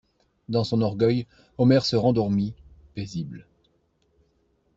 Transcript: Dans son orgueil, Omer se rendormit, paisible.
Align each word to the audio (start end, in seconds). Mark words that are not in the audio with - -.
Dans 0.49 0.63
son 0.63 0.81
orgueil, 0.81 1.27
Omer 1.59 1.85
se 1.85 1.95
rendormit, 1.95 2.55
paisible. 2.95 3.45